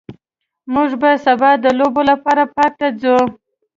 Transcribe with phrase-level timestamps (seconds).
[0.73, 3.17] موږ به سبا د لوبو لپاره پارک ته ځو